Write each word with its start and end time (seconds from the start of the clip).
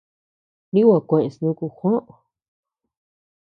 Nigua 0.71 0.97
kueʼes 1.07 1.35
nuku 1.41 1.65
Juó. 1.77 1.93